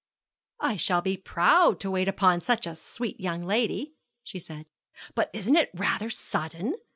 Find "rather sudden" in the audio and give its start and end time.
5.75-6.73